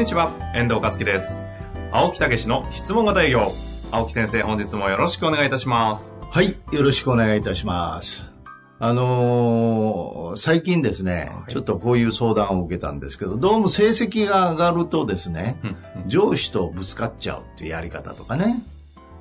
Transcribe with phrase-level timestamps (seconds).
[0.00, 1.42] んにちは、遠藤和樹です。
[1.92, 3.42] 青木武の質問型営業。
[3.90, 6.14] 青木先生、本日もよろしくお願いいたします。
[6.30, 8.32] はい、よろしくお願いいたします。
[8.78, 15.58] あのー最近ですね、はいちょっとこういう相談を受けたんですけど、どうも成績が上がるとですね、
[16.06, 18.62] 上司とぶつかっちゃうっていうやり方とかね、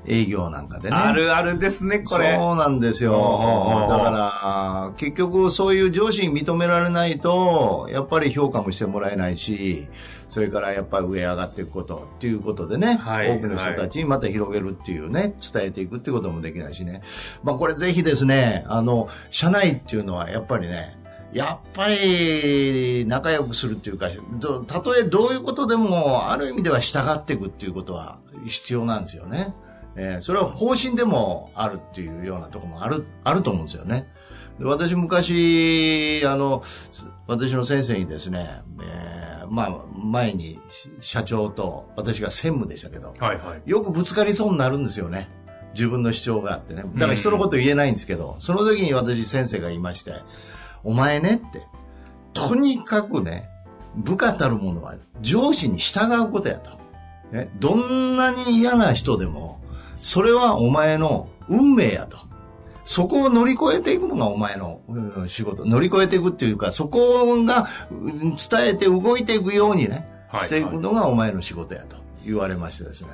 [0.05, 0.95] 営業なんかでね。
[0.95, 2.38] あるあるですね、これ。
[2.38, 3.88] そうなんですよ。
[3.90, 9.87] だから、結局そういう上司に認められないと、やっぱり評価もしてもらえないし、
[10.29, 17.02] それからやっぱり上上がっていくことっていうことでね、はい多くの人たちにまた広げるっていうね、伝えていくっていうこともできないしね。
[17.43, 20.98] まあこれぜひですね、あの、社内っていうのはやっぱりね、
[21.34, 24.09] やっぱり仲良くするっていうか、
[24.40, 29.54] どたとえどういうことでも、ある意味では従っていくっていうことは必要なんですよね。
[29.95, 34.07] えーそれは方針でもあるっていうようなところもある、あると思うんですよね。
[34.59, 40.59] で私昔、あの、す私の先生にですね、えーまあ、前に
[40.99, 43.70] 社長と私が専務でしたけど、はいはい。
[43.70, 45.29] よくぶつかりそうになるんですよね。
[45.73, 46.84] 自分の主張があってね。
[46.96, 50.13] だから人のこと言えないんですけど、その時に私先生が言いまして、
[50.84, 51.63] お前ねって、
[52.34, 53.49] とにかくね、
[53.96, 56.77] 部下たるものは上司に従うことやと。
[57.31, 59.59] ね、どんなに嫌な人でも、
[60.02, 62.18] それはお前の運命やと。
[62.84, 65.64] そこを乗り越えていくのがお前のうん仕事。
[65.66, 73.09] 乗り越えていくっていうか、そこがうん伝えて動いていくようにね、はいしていくのがお前の仕事やと言われましてですね。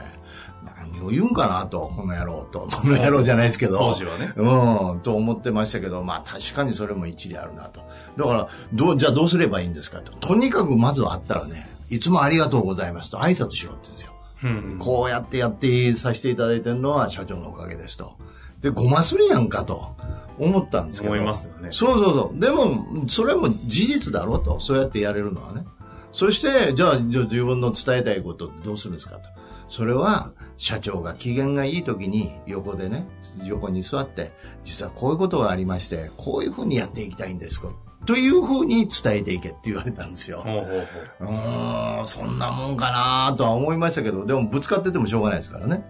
[0.64, 2.70] 何を言うんかなと、この野郎と。
[2.72, 3.78] この野郎じゃないですけど。
[3.78, 4.34] 当時はね。
[4.36, 7.82] うん、と思ってましたけど、まあ確かにそれも一理あるなと。
[8.18, 10.12] だから、どう、じゃあどうすればいいんですかと。
[10.14, 14.14] とにかくまずは会ったらね、いつもありがとうございますと挨拶しろって言うんですよ。
[14.44, 14.78] うん。
[14.80, 18.18] こうやってやってさせていただいてるのは社長のおかげですと。
[18.62, 19.96] で、ごまするやんかと
[20.38, 21.14] 思ったんですけど。
[21.14, 22.40] 思いますよねそうそうそう。
[22.40, 24.60] でも、それも事実だろうと。
[24.60, 25.66] そうやってやれるのはね。
[26.12, 29.30] そして、じゃあ、じゃあ自分の伝えたいことどうするんですかと。
[29.68, 33.06] それは、社長が機嫌がいい時に横でね、
[33.44, 34.32] 横に座って、
[34.64, 37.60] 実はこういうことがありまして、こういうふうにやっていきたいんです
[38.06, 40.42] というふうに伝えていけって言われたんですよ。
[40.42, 41.28] ほうほうほう。
[41.28, 45.84] うーん、そんなもんかなとは思いましたけど、でもぶつかっててもしょうがないですからね。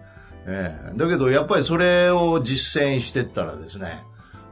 [0.46, 4.04] ええだけどやっぱりそれを実践してったらですね、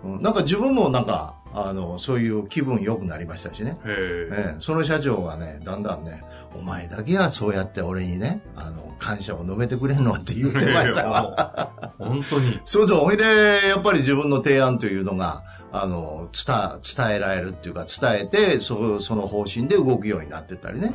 [0.02, 3.78] うんなんか自分もなんか、あの、そういう気分良くなりましたしね。
[3.84, 4.28] へえ。
[4.32, 6.22] ええその社長がね、だんだんね、
[6.54, 11.94] お前だけはそうやって俺にね、あの、感謝を述べてくれんのって言ってましたわ。
[11.98, 12.60] 本当に。
[12.64, 12.98] そうそう。
[13.00, 15.42] ほいで、やっぱり自分の提案というのが、
[15.76, 20.94] あの、伝、伝えられるっていうか、伝えて、そその方針で動くようになってったりね。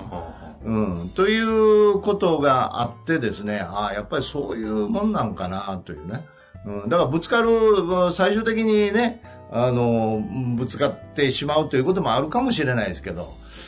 [0.64, 0.74] う
[1.06, 1.10] ん。
[1.10, 6.26] ということがあってですね、ああ、やっぱりそういうもんなんかな、というね。
[6.66, 6.90] うん。
[6.90, 7.50] だからぶつかる、
[8.14, 10.24] 最終的にね、あの、
[10.56, 13.28] ぶつかってしまうということもあるかもしれないですけど、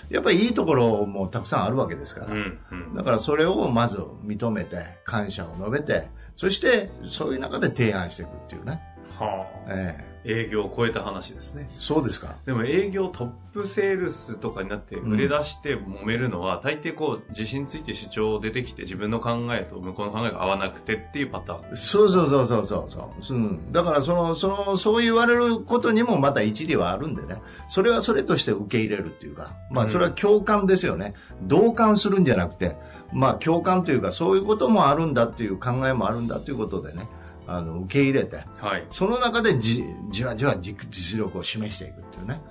[0.09, 2.27] やっぱりいいところもたくさんあるわけですから。
[2.27, 2.59] うん。
[2.71, 2.95] うん。
[2.95, 6.07] だからそれをまず認めて、感謝を述べて、
[6.37, 8.81] そしてそういう中で提案していくっていうね。
[9.19, 9.73] はあ。
[9.73, 11.67] ええ営業を超えた話ですね。
[11.69, 12.35] そうですか。
[12.45, 21.87] でも営業トップセールスとかになって売れ出して揉めるのは、大抵こう自信ついて主張出てきて自分の考えと向こうの考えが合わなくてっていうパターンです。
[21.87, 23.37] そうそうそうそうそうそう。
[23.37, 23.71] うん。
[23.71, 27.41] だからその、その、そう言われることにもまた一理はあるんでね。
[27.67, 31.15] それはそれとして受け入れるっていうか、まあそれは共感ですよね。
[31.41, 32.77] 同感するんじゃなくて、
[33.13, 37.07] まあ共感というかそういうこともあるんだっていう考えもあるんだということでね、
[37.47, 38.85] あの、受け入れて、はい。
[38.89, 42.41] その中でじじわじわ実実力を示していくっていうね。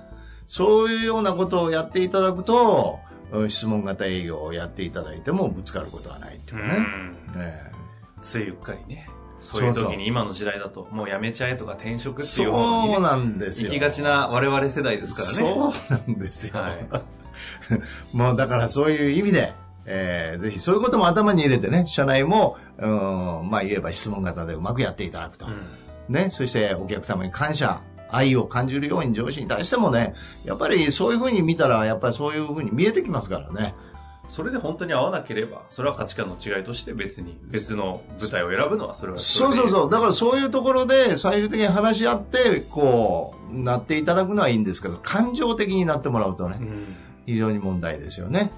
[0.47, 2.99] そういうようなことをやっていただくと、
[3.31, 6.85] うん質問型営業をやっていただいてもぶつかることはないっていうかね。
[7.37, 7.71] ええ
[8.21, 9.07] ついうっかりね。
[9.39, 13.69] そういう時に今の時代だと、もうやめちゃえとか転職っていう方に、ね、そうなんですよ。
[13.69, 15.33] 行きがちな我々世代ですからね。
[15.33, 16.59] そうなんですよ。
[16.59, 16.87] はい
[18.13, 19.53] もうだからそういう意味で、
[19.85, 25.45] えーぜひそういうことも頭に入れてね、社内も、うん、まあ言えば質問型でうまくやっていただくと。
[25.45, 25.81] うん
[26.11, 30.13] ね、そしてお客様に感謝、愛を感じるように上司に対してもね、
[30.45, 33.73] やっぱりそういうふうに見たら、やっぱりそういうふうに見えてきますからね。
[34.27, 39.89] それで本当に合わなければ、それは価値観の違いとして別に、別の舞台を選ぶのはそれはそうそうそう。
[39.89, 46.95] だからそういうところで最終的に話し合って、こう、なっていただくのはいいんですけど、感情的になってもらうとね、うん。
[47.25, 48.51] 非常に問題ですよね。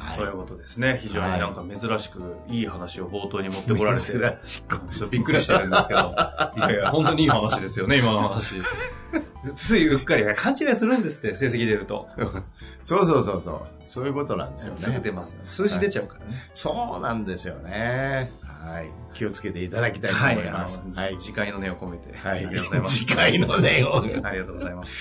[0.00, 0.98] はいということですね。
[1.02, 4.78] 非常になんか珍しくいい話を冒頭に持ってこられて、珍しく。
[4.78, 6.00] ちょっとびっくりしてるんですけど、
[6.56, 8.56] いやいや、本当にいい話ですよね、今の話。
[9.56, 12.08] ついうっかり勘違いするんですって、成績出ると。
[12.82, 13.60] そうそうそうそう。
[13.84, 15.00] そういうことなんですよすぐね。
[15.02, 15.40] 出ますよ。
[15.48, 16.48] 数字出ちゃうからね。
[16.52, 18.30] そうなんですよね。
[18.42, 18.90] はい。
[19.14, 20.82] 気をつけていただきたいとはい、思います。
[20.94, 22.16] あの次回の念を込めて。
[22.16, 22.46] はい。
[22.46, 22.96] ありがとうございます。
[22.98, 24.02] 次回の念を。
[24.22, 24.92] ありがとうございます。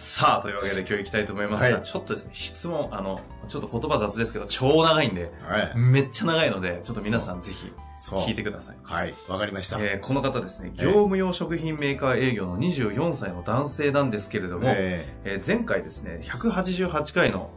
[0.00, 5.72] さあ、というわけで今日行きたいと思いますが、はいちょっとですね、質問、あの、ちょっと言葉雑ですけど、超長いんで、はい。
[5.76, 7.70] めっちゃ長いので、ちょっと皆さんぜひ。
[7.98, 8.76] 聞いてください。
[8.82, 9.14] はい。
[9.28, 9.78] わかりました。
[9.78, 17.50] えーこの方ですね、業務用食品メーカー営業の24歳の男性なんですけれども、ええー前回ですね、188回の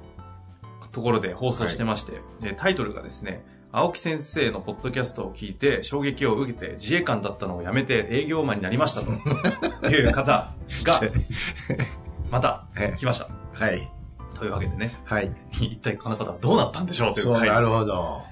[0.92, 2.12] ところで放送してまして、
[2.42, 10.54] えータイトルがですね、青木先生のポッドキャストを聞いて衝撃を受けて自衛官だったのを辞めて営業マンになりましたという方
[10.84, 11.00] が、
[12.34, 13.28] またえ来ました。
[13.54, 13.92] ーはい。
[14.34, 15.32] というわけでね、はい。
[15.54, 17.54] 一体この方はどうなったんでしょうという、回です。
[17.54, 18.24] なるほど。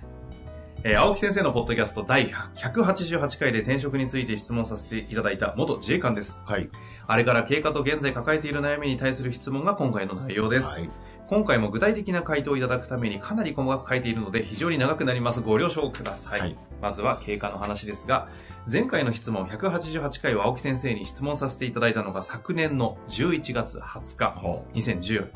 [0.84, 6.42] えー青木先生のポッドキャスト第188回で転職について質問させていただいた元自衛官です。
[6.46, 6.68] はい。
[7.06, 10.66] あれから経過と現在抱えている悩みに対する質問が今回の内容です。
[10.66, 10.90] はい。
[11.28, 15.42] 今回も具体的な回答をいただくためにかなり細かく書いているので非常に長くなります。
[15.42, 16.40] ご了承ください。
[16.40, 18.28] はいまずは経過の話ですが、
[18.70, 25.30] 前回の質問188回を青木先生に質問させていただいたのが昨年の11月20日、ほ2018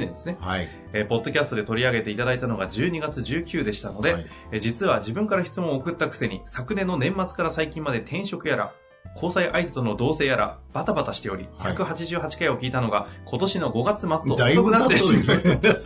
[0.00, 0.36] 年ですね。
[0.40, 0.68] はい。
[0.92, 8.72] えーポッドキャストで取り上げていただいたのが12月19でしたので、はいえー実は自分から質問を送ったくせに、昨年の年末から最近まで転職やら、
[9.14, 15.82] 交際相手との同棲やら、バタバタしており、はい188回を聞いたのが、今年の5月末と遅くなってしまい、経っとる。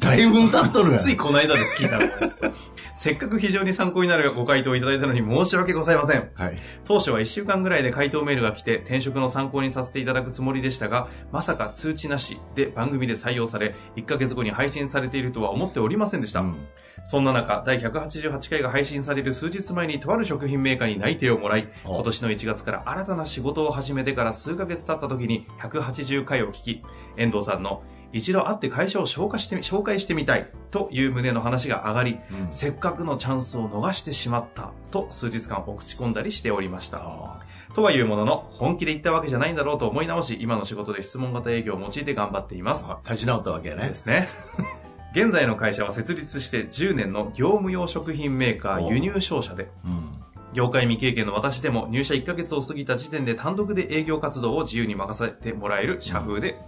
[0.00, 2.54] だいぶ経っとる ついこの間です、聞いたの。
[3.00, 6.32] せっかく非常に参考になるご回答をいただいたのに申し訳ございません。
[6.34, 6.58] はい。
[6.84, 16.40] 当初は1週間ぐらいで回答メールが来て転職の参考にさせていただくつもりでしたが、まさか通知なしで番組で採用され、1ヶ月後に配信されているとは思っておりませんでした。
[16.40, 16.58] うん
[17.04, 26.82] そんな中、第188回が配信される数日前にとある食品メーカーに内定をもらい、お今年の1月から新たな仕事を始めてから数ヶ月経った時に180回を聞き、
[27.16, 36.98] 遠藤さんの一度会って会社を紹介してみ紹介してみたいという旨の話が上がり、うんせっかくのチャンスを逃してしまったと数日間落ち込んだりしておりました。
[36.98, 37.40] あ
[37.74, 42.86] とはいうものの、本気で言ったわけじゃないんだろうと思い直し、今の仕事で質問型営業を用いて頑張っています。
[42.88, 43.94] あ立ち直ったわけやねで。
[43.94, 44.28] すね。
[45.14, 50.20] 現在の会社は設立して10年の業務用食品メーカー輸入商社で、うん。
[50.52, 56.58] 業界未経験の私でも入社1ヶ月を過ぎた時点で単独で営業活動を自由に任せてもらえる社風で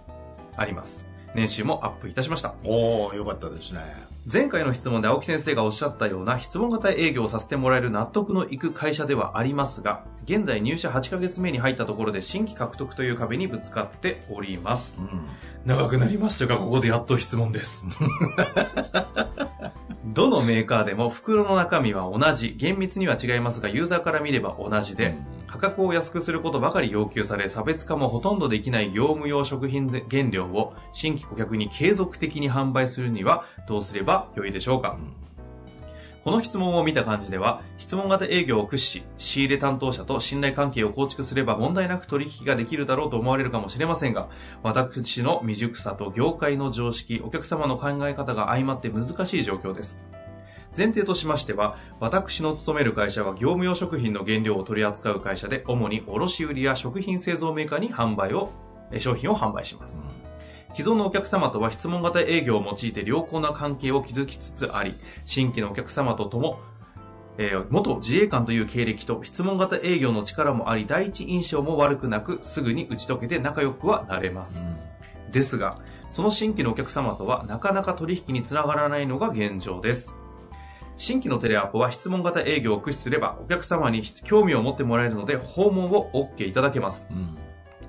[0.55, 1.12] あります。
[1.35, 2.55] 年収もアップいたしました。
[2.63, 3.81] おー、よかったですね。
[4.31, 14.97] 前回の質問で青木先生がおっしゃったような質問型営業をさせてもらえる納得のいく会社ではありますが、現在入社8ヶ月目に入ったところで新規獲得という壁にぶつかっております。
[14.97, 15.25] うん。
[15.65, 17.83] 長くなりましたが、ここでやっと質問です。
[20.05, 25.15] どのメーカーでも袋の中身は同じ、厳密には違いますが、ユーザーから見れば同じで、
[25.53, 34.97] 価格を安くすることばかり要求され、差別化もほとんどできない業務用食品原料を新規顧客に継続的に販売するにはどうすればよいでしょうか、
[36.23, 44.29] この質問を見た感じでは、質問型営業を駆使し、仕入れ担当者と信頼関係を構築すれば問題なく取引ができるだろうと思われるかもしれませんが、
[44.63, 50.01] 私の未熟さと業界の常識、お客様の考え方が相まって難しい状況です。
[50.75, 58.51] 前提としましては、私の勤める会社は業務用食品の原料を取り扱う会社で、主に卸売や食品製造メーカーに販売を、
[58.91, 60.01] え商品を販売します。
[60.73, 64.93] 既存のお客様とは質問型営業を用いて良好な関係を築きつつあり、
[65.25, 66.59] 新規のお客様ととも、
[67.37, 74.65] えー元自衛官という経歴と質問型営業の力もあり、第一印象も悪くなく、すぐに打ち解けて仲良くはなれます。
[75.31, 80.13] ですが、その新規のお客様とはなかなか取引につながらないのが現状です。
[80.95, 87.07] 新規のテレアポは質問型営業を駆使すればお客様に興味を持ってもらえるので訪問を OK いただけます。
[87.11, 87.37] うん。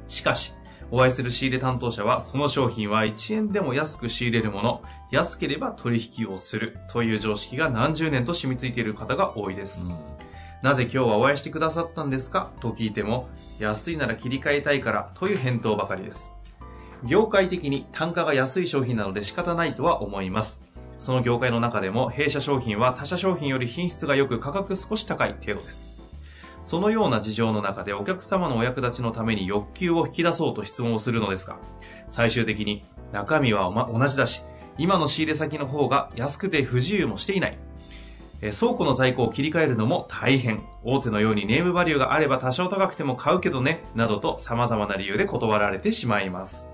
[0.09, 0.55] しかし、
[0.91, 9.83] お会いする仕入れ担当者は、その商品は1円でも安く仕入れるもの、安ければ取引をするという常識が何十年と染みついている方が多いです。
[10.63, 12.51] なぜ今日はお会いしてくださったんですか？
[12.61, 16.33] と聞いても、安いなら切り替えたいからという返答ばかりです。
[17.05, 20.63] 業界的に単価が安い商品なので仕方ないとは思います。
[21.05, 26.01] その業界の中でも弊社商品は他社商品より品質が良く価格少し高い程度です。
[26.63, 31.59] そのような事情の中でお客様のお役立ちのために欲求を引き出そうと質問をするのですが、
[32.09, 34.41] 最終的に中身は同じだし、
[34.79, 37.59] 今の仕入れ先の方が安くて不自由もしていない。
[38.41, 40.65] え倉庫の在庫を切り替えるのも大変。
[40.85, 46.67] 大手のようにネームバリューがあれば多少高くても買うけどね、などと様々な理由で断られてしまいます。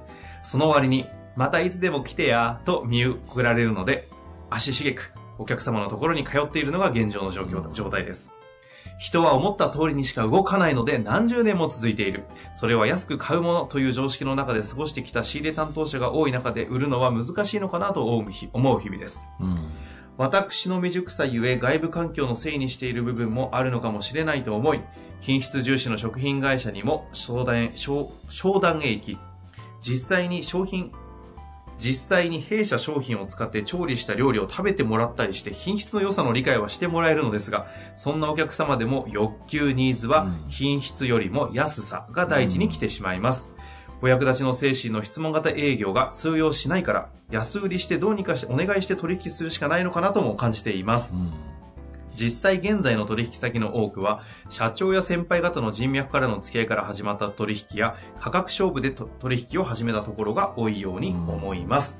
[0.44, 4.08] その割に、またいつでも来てや、と見送られるので、
[4.50, 8.33] 足しげくお客様のところに通っているのが現状の状況、状態です。
[8.99, 12.25] 人は思った通りにしか動かないので何十年も続いている。
[12.52, 19.23] それは安く買うものという常識の中で過ごしてきた仕入れ担当者が多い中で売るのは難しいのかなと思う日思う日々です。
[19.40, 19.71] うん。
[20.19, 24.83] 私の未熟さゆえ外部環境のせいにしている部分もあるのかもしれないと思い、
[25.21, 29.19] 品質重視の食品会社にも商談へ商商談へ行き、
[29.80, 30.92] 実際に商品、
[31.80, 43.50] 実際に弊社商品を使って調理した料理を食べてもらったりして品質の良さの理解はしてもらえるのですが、そんなお客様でも欲求ニーズは品質よりも安さが第一に来てしまいます。
[44.02, 51.14] お役立ちの精神の質問型営業が通用しないから、安売りしてどうにかしてお願いして取引するしかないのかなとも感じています。
[51.14, 51.50] うん。
[52.14, 61.99] 実際現在の取引先の多くは、社長や先輩方の人脈からの付き合いから始まった取引や、価格勝負でと取引を始めたところが多いように思います。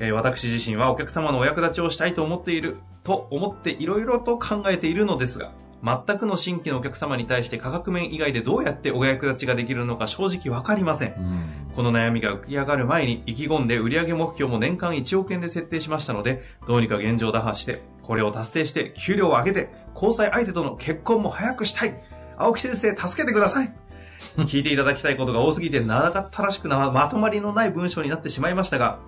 [0.00, 5.52] えー私自身はお客様のお役立ちをしたいと思っている、と思っていろいろと考えているのですが、
[5.84, 11.12] 全くの新規のお客様に対して価格面以外でどうやってお役立ちができるのか正直わかりません。
[11.12, 11.74] うん。
[11.76, 22.00] この悩みが浮き上がる前に意気込んで売上目標も年間1億円で設定しましたので、どうにか現状打破して、これを達成して、給料を上げて、交際相手との結婚も早くしたい。
[22.36, 23.72] 青木先生、助けてください。
[24.46, 28.98] 聞いていただきたいことが多すぎて長かったらしくなまとまりのない文章になってしまいましたが、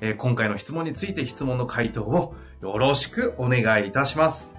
[0.00, 4.50] えー今回の質問について質問の回答をよろしくお願いいたします。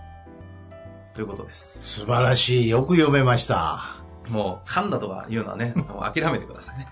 [1.14, 2.00] ということです。
[2.00, 2.70] 素晴らしい。
[2.70, 4.03] よく読めました。
[4.30, 6.88] もう、噛んだとか言うのはね、 もう諦めてくださいね。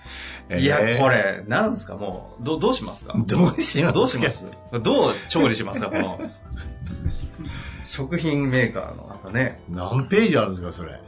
[0.49, 3.13] えーいや、これ、なんですか、もう、ど、どうしますか？
[3.17, 3.93] どうします？
[3.93, 4.47] どうします？
[4.81, 6.19] どう調理しますか、この、
[7.85, 10.99] 食品メーカーの、あとね、何ページあるんですか、それ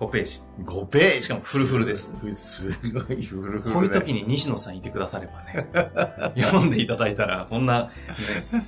[0.00, 0.40] ？5ページ。
[0.64, 1.22] 5ページ。
[1.22, 2.12] しかもフルフルです。
[2.34, 3.62] すごいフルフル。
[3.62, 5.68] こういう時に西野さんいてくださればね、
[6.42, 7.88] 読んでいただいたら、こんな、ね、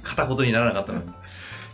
[0.05, 1.07] 片言にならなかったのに。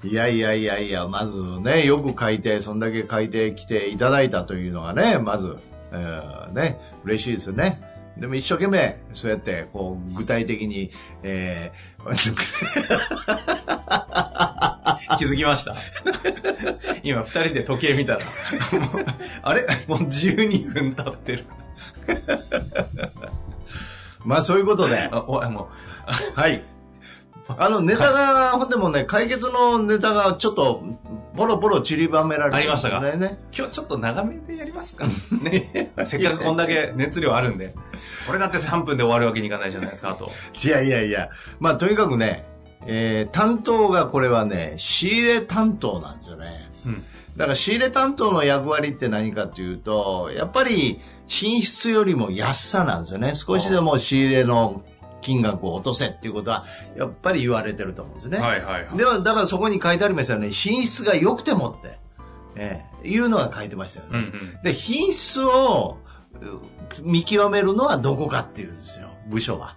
[0.02, 5.58] いやいやいやいや、まずね、よく書いて、そんだけ書いてきていただいたというのがね、まず、
[5.92, 7.82] えーね、嬉しいですよね。
[8.16, 10.90] でも一生懸命、そうやって、こう、具体的に、
[11.22, 11.72] え
[15.18, 15.76] 気づきました。
[17.02, 18.20] 今、二人で時計見たら、
[19.42, 19.66] あれ？
[19.86, 21.44] もう12分経ってる。
[22.06, 23.10] ー
[24.24, 25.68] まあそういうことで、 あ、おも
[26.34, 26.62] はい。
[27.58, 30.82] あの、ネタが、ほんでもね、解決のネタがちょっと、
[31.34, 33.00] ボロボロ散りばめられてありましたか？
[33.00, 33.38] ね。
[33.56, 35.92] 今日ちょっと長めでやりますか ね。
[36.04, 37.74] せっかくこんだけ熱量あるんで。
[38.26, 40.30] これだって3分で終わるわけにいかないじゃないですか、あと。
[40.62, 41.28] いやいやいや、
[41.60, 42.44] まあとにかくね、
[42.86, 46.70] えー担当がこれはね、仕入れ担当なんですよね。
[46.86, 47.04] うん。
[47.36, 53.34] だから仕入れ担当の役割って何かというと、やっぱり品質よりも安さなんですよね。
[53.36, 54.82] 少しでも仕入れの
[55.20, 56.64] 金額を落とせっていうことは、
[56.96, 58.38] やっぱり言われてると思うんですね。
[58.38, 58.98] はいはいはい。
[58.98, 60.50] では、だからそこに書いてありましたよね。
[60.50, 61.98] 品質が良くてもって、
[62.56, 64.18] ええいうのが書いてましたよね。
[64.18, 64.26] うんう
[64.58, 64.62] ん。
[64.62, 65.98] で、品質を
[66.40, 69.76] う見極めるのはどこかっていうんですよ、部署は。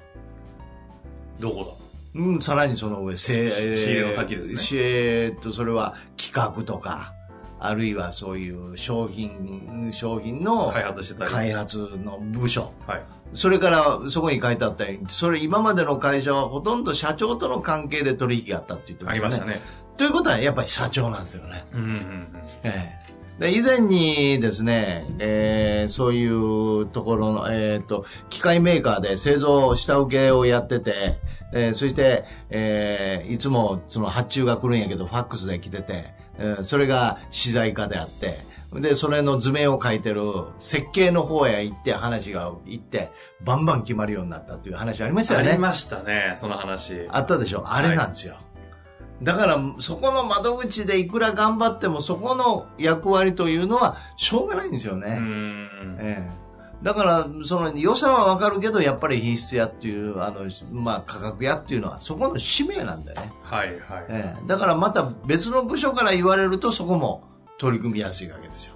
[1.40, 1.80] どこ
[2.16, 7.14] うん、さらにその上、せえー仕入れの先ですねしえーっと、それは企画とか、
[7.60, 11.32] あるいはそういう商品、商品だの開発してたり。
[11.32, 12.72] 開発の部署。
[12.86, 13.06] はい。
[13.34, 19.36] それから、そこに書いてあったように、それ今までの会社はほとんど社長との関係で取引があったって言ってましたね。
[19.36, 19.62] ありましたね。
[19.98, 21.66] ということは、やっぱり社長なんですよね。
[21.74, 22.28] うんうんうん。
[22.64, 23.04] ええ
[23.40, 31.20] で以前にですね、えーそういうところの、えっ、と、機械メーカーで製造下請けをやってて、
[31.52, 38.38] えーそして、えーいつもその発注が来るんやけど、ファックスで来てて、えーそれが資材化であって、
[38.82, 40.22] で、それの図面を書いてる
[40.58, 43.12] 設計の方へ行って話が行って、
[43.44, 45.50] バンバン決まるようになったっていう話ありましたよね。
[45.50, 47.08] ありましたね、その話。
[47.10, 47.64] あったでしょ？
[47.68, 48.36] あれなんですよ。
[49.22, 55.18] だから、そこの窓口でいくら頑張っても、そこの役割というのは、しょうがないんですようね。
[55.18, 55.70] ん。
[56.00, 56.44] ええ
[56.84, 63.32] だから、その良さはわかるけど、やっぱり品質やっていう、あの、まあ、価格やっていうのは、そこの使命なんだよね。
[63.42, 64.06] はいはい。
[64.10, 67.24] ええだからまた別の部署から言われると、そこも
[67.58, 68.76] 取り組みやすいわけですよ。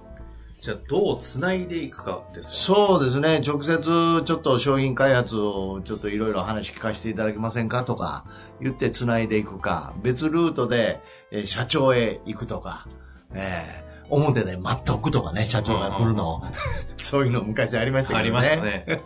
[0.60, 2.52] じゃあ、どう繋いでいくかですか？
[2.54, 3.40] そうですね。
[3.46, 3.78] 直接
[4.24, 8.24] ちょっと商品開発をちょっといろいろ話聞かせていただけませんかとか
[8.60, 12.86] 言って繋いでいくか、別ルートで、えー社長へ行くとか、
[13.34, 16.42] えー表で待っておくとかね、社長が来るのを。
[16.96, 18.40] そういうの昔ありましたありけどね。
[18.40, 19.02] ましたね。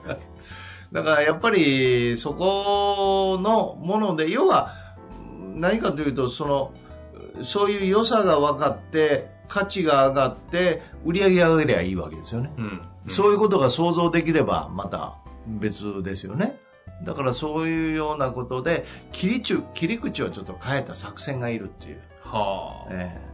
[0.93, 4.73] だからやっぱりそこのもので、要は
[5.57, 6.73] 何かというと、その、
[7.43, 12.51] そういう良さが分かって、価値が上がって、売り上げが上げりゃいいわけですよね。
[12.57, 12.81] うん。
[13.07, 16.59] そういうことが想像できれば、また別ですよね。
[17.05, 22.01] だからそういうようなことで、切り口、切り口をちょっと変えた作戦がいるっていう。
[22.23, 22.93] はあ。
[22.93, 23.33] え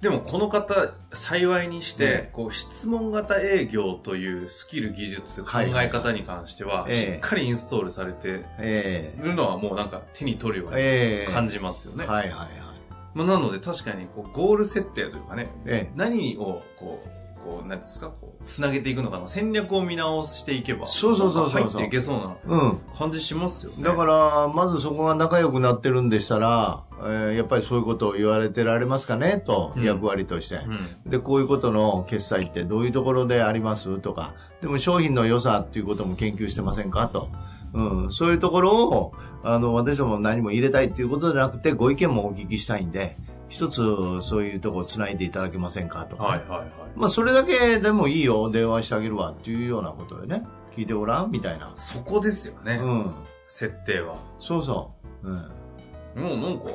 [0.00, 12.06] でもこの方、幸いにして、ねこう質問型営業というスキル、技術、考はいはいえ方に関しては、ええしっかりインストールされてええるのはもうなんか手に取るようにええ感じますよね。
[12.06, 12.67] はいはいはい。
[13.14, 17.08] まあ、なので確かにこうゴール設定というかね、ええ何をこう、
[17.44, 22.78] こう、なんですか、こう、つなげていくのかの戦略を見直していけば、そうそうそうそう入っていけそうなうん。
[22.98, 23.82] 感じしますよね。
[23.84, 30.56] だから、まずそこが仲良くなってるんでしたら、えーやっぱりそういうことを言われてられますかねと、うん役割として。
[30.56, 31.10] うん。
[31.10, 34.00] で、こういうことの決済ってどういうところであります？
[34.00, 37.06] とか、でも商品の良さっていうことも研究してませんか？
[37.06, 37.28] と。
[37.72, 43.16] うん、そういうところを、あの、私ども何も入れたいっていうことじゃなくて、ご意見もお聞きしたいんで、
[43.48, 43.82] 一つ
[44.20, 46.24] そういうところをつないでいただけませんかとか。
[46.24, 46.68] はいはいはい。
[46.96, 50.44] まあ、それだけでもいいよ、電話してあげるわっていうようなことでね、
[50.74, 51.72] 聞いてごらんみたいな。
[51.76, 53.14] そこですよね、うん。
[53.48, 54.16] 設定は。
[54.38, 55.28] そうそう。
[55.28, 56.22] うん。
[56.22, 56.70] もうなんか、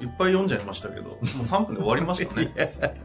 [0.00, 2.52] いっぱい読んじゃいましたけど、もう3分で終わりましたね。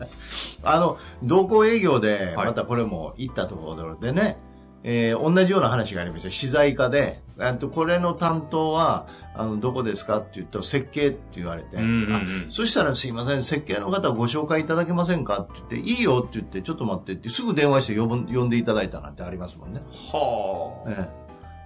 [0.63, 4.37] あの、同行営業で、はいまたこれも行ったところでね、
[4.83, 6.31] えー同じような話がありました。
[6.31, 19.81] 資材課で、あとこれの担当は、あの、どこですかって言うと、設計って言われて、うんうんうんあそしたらすいません、設計の方ご紹介いただけませんかって言って、いいよって言って、ちょっと待ってって、すぐ電話して呼ぶ呼んでいただいたなんてありますもんね。
[20.11, 20.91] はあ。
[20.91, 21.21] ええ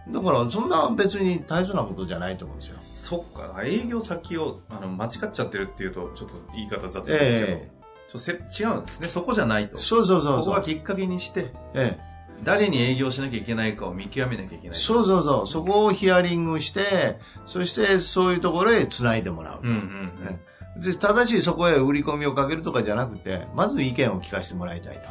[0.07, 2.77] だから、そんな別に大層なことじゃないと思うんですよ。
[2.79, 7.71] そっか、営業先をあの間違っちゃってるっていうと、ちょっと言い方雑ですけど、え
[8.07, 9.09] ちょせ違うんですね。
[9.09, 9.77] そこじゃないと。
[9.77, 10.39] そうそうそうそう。
[10.41, 11.97] ここがきっかけにして、え
[12.45, 14.79] 誰に営業しなきゃいけないかを見極めなきゃいけえ、ない。
[14.79, 15.47] そうそうそう。
[15.47, 19.59] そこをヒアリングして、そしてそういうところへ繋いでもらうと。
[19.63, 20.27] うんうんうん。
[20.29, 25.09] ええでただしそこへ売り込みをかけるとかじゃなくて、まず意見を聞かせてもらいたいと。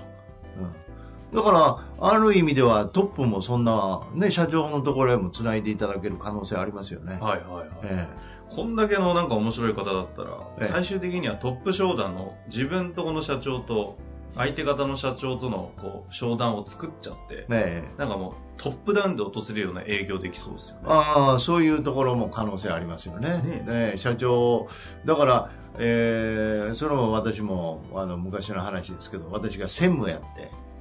[1.32, 7.14] うん、だから、ある意味ではトップもそんな、ね、社長のところへも繋いでいただける可能性ありますよね。
[7.14, 7.68] はいはいはい。
[7.84, 8.08] え
[8.50, 13.96] こんだけのなんか面白い方だったら、ええ最終的にはトップ商談の自分とこの社長と、
[14.36, 20.82] 相手方の社長とのこう商談を作っちゃってえ、ねえなんかもうトップダウンで落とせるような営業できそうですよね。
[20.86, 23.40] ああ、そういうところも可能性ありますよね。
[23.42, 24.68] ねねえ社長、
[25.04, 30.20] だから、えーそれも私もあの昔の話ですけど、私が専務やっ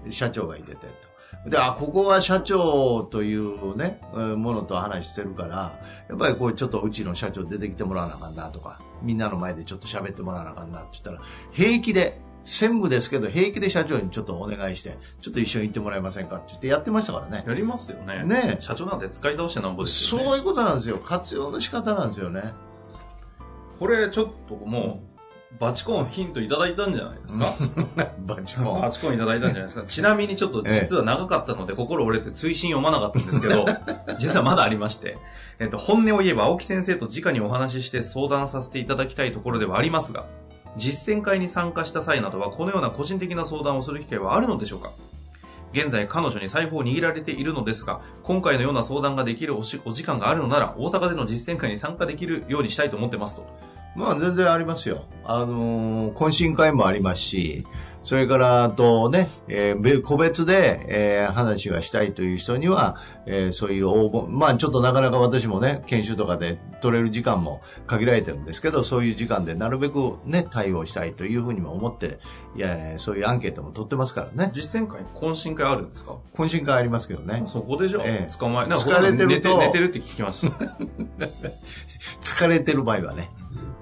[0.03, 0.87] て、社長がいてて
[1.43, 1.49] と。
[1.49, 17.43] で、あ、ここは社長というね、えーものと話してるから、やっぱりこうちょっとうちの社長出てきてもらわなあかんなとか、みんなの前でちょっと喋ってもらわなあかんなって言ったら、平気で、専務ですけど平気で社長にちょっとお願いして、ちょっと一緒に行ってもらえませんかって言ってやってましたからね。
[17.47, 18.23] やりますよね。
[18.23, 20.25] ねえ社長なんて使い倒してなんぼですよね。
[20.27, 20.97] そういうことなんですよ。
[20.97, 22.53] 活用の仕方なんですよね。
[23.79, 25.13] これちょっともう、
[25.59, 27.53] バチコンヒントいただいたんじゃないですか？
[28.25, 28.81] バチコン。
[28.81, 29.83] バチコンいただいたんじゃないですか？
[29.87, 33.65] ちなみにちょっと実は長かったので心折れて追伸読まなかったんですけど、
[34.17, 35.17] 実はまだありまして、
[35.59, 40.25] えっと、本音を言えば青木先生と直にお話しして相談させていただきたいところではありますが、
[40.75, 44.91] 実践会に参加した際などはこのような個人的な相談をする機会はあるのでしょうか？
[45.71, 53.47] 現在彼女に財布を握られているのですが、今回のような相談ができるお時間があるのなら、大阪での実践会に参加できるようにしたいと思ってますと。
[53.95, 55.03] まあ全然ありますよ。
[55.25, 57.65] あのー懇親会もありますし、
[58.03, 72.19] それからあとね、えーべ個別で、えー話がしたいという人には、えーそういう応募、まあちょっとなかなか私もね、研修とかで取れる時間も限られてるんですけど、そういう時間でなるべくね、対応したいというふうにも思って、
[72.55, 74.51] いやそういうアンケートも取ってますからね。
[74.53, 76.15] 実践会に懇親会あるんですか？
[76.35, 77.43] 懇親会ありますけどね。
[77.47, 80.57] そこでじゃあ、ええ捕まえ、なんか疲れてると寝て寝てるって聞きました。
[82.21, 83.29] 疲れてる場合はね、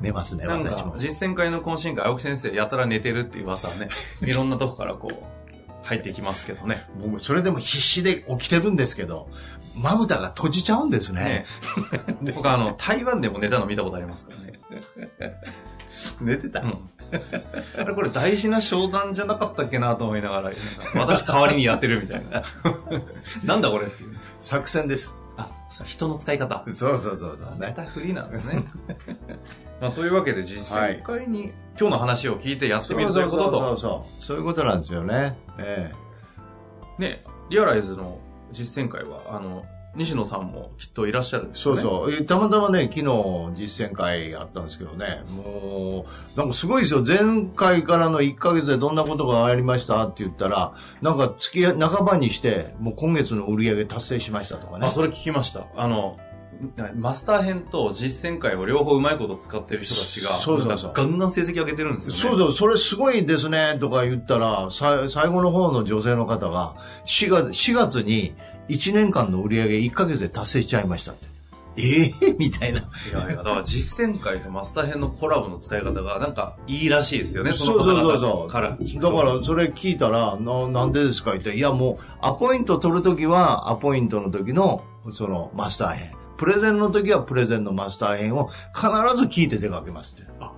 [0.02, 0.96] 寝ますね、なんか私も、。
[0.98, 3.90] 実践会の懇親会、青木先生、やたら寝てるっていう噂はね、
[4.22, 5.42] いろんなとこからこう、
[5.84, 6.86] 入ってきますけどね。
[7.00, 9.30] 僕、それでも必死で起きてるんですけど、
[9.76, 11.46] まぶたが閉じちゃうんですね。
[12.22, 12.34] ね。
[12.36, 14.60] 僕あの、台湾でも寝たの見たことありますからね。
[16.22, 16.62] 寝てた？
[16.62, 16.90] うん。
[17.78, 20.60] あれこれ大事な商談じゃなかったっけなと思いながら、なんか
[21.00, 22.44] 私代わりにやってるみたいな。
[23.44, 24.18] なんだこれっていう。
[24.40, 25.14] 作戦です。
[25.38, 25.50] あ、
[25.86, 26.64] 人の使い方。
[26.74, 27.56] そうそうそうそう。
[27.60, 28.64] またフリーなんですね。
[29.82, 34.24] まあ、というわけで実践会に、今日の話を聞いてやってみるということと、そうそう。
[34.24, 35.36] そういうことなんですよね。
[35.58, 35.92] え
[37.00, 38.20] ね、リアライズの
[38.52, 39.66] 実践会は、あの、
[39.96, 41.82] 西野さんもきっといらっしゃるんえですよね。
[41.82, 42.22] そうそう。
[42.22, 43.04] えたまたまね、昨日
[43.56, 47.04] 実践会あったんですけどね、もう、なんかすごいですよ。
[47.04, 54.86] 前回からの1ヶ月でどんなことがありましたって言ったら、なんか月半ばにして、もう今月の売り上げ達成しましたとかね。
[54.86, 55.66] あ、それ聞きました。
[55.76, 56.20] あの、
[56.96, 62.20] マスター編と実践会を両方うまいこと使ってる人たちが、そうそうそうガンガン成績上げてるんですよね。
[62.20, 68.34] そうそう、それすごいですね、とか言ったら、さ最後の方の女性の方が、4月 ,4 月に
[68.70, 71.32] 1年間の売り上げ1ヶ月で達成しちゃいましたって。
[71.78, 72.80] ええー、 みたいな。
[72.80, 78.52] いやいや、だから実践会とマスター編のコラボの使い方がなんかいいらしいですよね、そうそうそうそう。
[78.52, 86.21] からだからそれ聞いたら、ななんでですか言って、いやもうアポイント取るときはアポイントの時のそのマスター編。
[86.42, 90.28] プレゼンの時はプレゼンのマスター編を必ず聞いて出かけますって。
[90.40, 90.52] あ、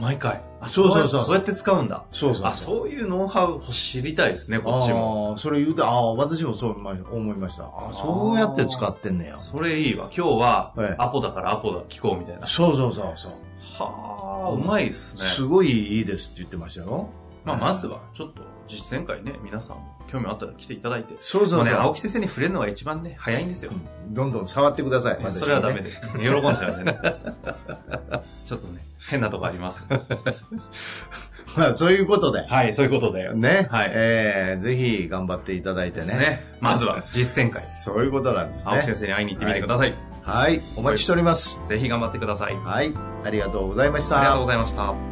[0.00, 0.42] 毎回。
[0.58, 2.06] あそうそうそうそうやって使うんだ。
[2.10, 5.34] そうそうあ、そういうノウハウを知りたいですね、こっちも。
[5.36, 7.64] あそれ言うて、ああ、私もそう思いました。
[7.64, 9.38] あそうやって使ってんねや。
[9.38, 10.08] それいいわ。
[10.16, 12.46] 今日は、アポだからアポだ、聞こうみたいな。
[12.46, 13.32] そうそうそうそう。
[13.60, 15.20] はあ、うまいっすね。
[15.20, 17.10] すごいいいですって言ってましたよ。
[17.44, 19.76] まあ、まずは、ちょっと、実践会ね、皆さん
[20.08, 21.14] 興味あったら来ていただいて。
[21.18, 21.64] そうそうそう。
[21.64, 23.72] ね、青木先生に触れるのが一番ね、早いんですよ。
[23.72, 25.22] うん、どんどん触ってください。
[25.22, 26.00] ね、それはダメです。
[26.12, 27.00] 喜んじゃうんでね。
[28.46, 29.84] ちょっとね、変なとこあります。
[31.56, 32.46] まあ、そういうことで。
[32.46, 33.32] はい、そういうことで。
[33.34, 33.68] ね。
[33.70, 33.90] はい。
[33.92, 36.06] えー、ぜひ頑張っていただいてね。
[36.06, 36.56] ね。
[36.60, 37.62] まずは実践会。
[37.62, 38.72] そういうことなんですね。
[38.72, 39.94] 青木先生に会いに行ってみてください。
[40.22, 41.58] はい、はい、お待ちしております。
[41.66, 42.56] ぜひ頑張ってください。
[42.56, 42.92] はい。
[43.24, 44.18] ありがとうございました。
[44.18, 45.11] ありがとうございました。